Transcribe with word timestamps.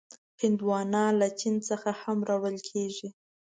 هندوانه 0.41 1.03
له 1.19 1.27
چین 1.39 1.55
نه 1.67 1.93
هم 2.01 2.17
راوړل 2.29 2.57
کېږي. 2.69 3.09